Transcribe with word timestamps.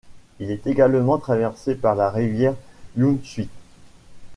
Il 0.39 0.49
est 0.49 0.65
également 0.65 1.19
traversé 1.19 1.75
par 1.75 1.93
la 1.93 2.09
rivière 2.09 2.55
You 2.97 3.19
Shui. 3.23 3.49